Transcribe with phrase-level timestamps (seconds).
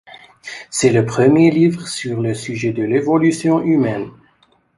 [0.71, 4.09] C'est le premier livre sur le sujet de l’évolution humaine.